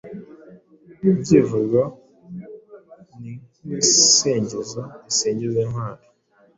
[1.09, 1.79] Ibyivugo
[3.19, 3.31] ni
[3.65, 6.03] nkibisingizo bisingiza intwari